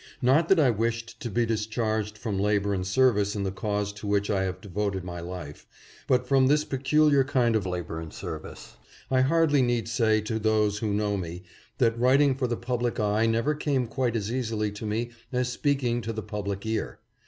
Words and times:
Not 0.23 0.49
that 0.49 0.59
I 0.59 0.71
wished 0.71 1.19
to 1.19 1.29
be 1.29 1.45
discharged 1.45 2.17
from 2.17 2.39
labor 2.39 2.73
and 2.73 2.87
service 2.87 3.35
in 3.35 3.43
the 3.43 3.51
cause 3.51 3.93
to 3.93 4.07
which 4.07 4.31
I 4.31 4.41
have 4.45 4.59
devoted 4.59 5.03
my 5.03 5.19
life, 5.19 5.67
but 6.07 6.27
from 6.27 6.47
this 6.47 6.63
peculiar 6.65 7.23
kind 7.23 7.55
of 7.55 7.67
labor 7.67 7.99
and 7.99 8.11
service. 8.11 8.77
I 9.11 9.21
hardly 9.21 9.61
need 9.61 9.87
say 9.87 10.19
to 10.21 10.39
those 10.39 10.79
who 10.79 10.91
know 10.91 11.17
me, 11.17 11.43
that 11.77 11.99
writing 11.99 12.33
for 12.33 12.47
the 12.47 12.57
public 12.57 12.99
eye 12.99 13.27
never 13.27 13.53
came 13.53 13.85
quite 13.85 14.15
as 14.15 14.31
easily 14.31 14.71
to 14.71 14.87
me 14.87 15.11
as 15.31 15.49
speaking 15.51 16.01
to 16.01 16.13
the 16.13 16.23
public 16.23 16.65
ear. 16.65 16.97